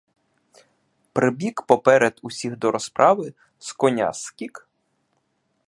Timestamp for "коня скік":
3.73-4.67